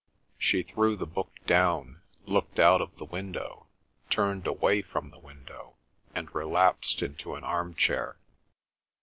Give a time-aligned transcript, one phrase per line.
[0.39, 3.67] She threw the book down, looked out of the window,
[4.09, 5.75] turned away from the window,
[6.15, 8.17] and relapsed into an arm chair.